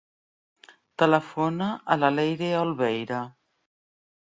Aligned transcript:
Telefona 1.03 1.67
a 1.95 1.99
la 2.05 2.11
Leire 2.15 2.51
Olveira. 2.65 3.23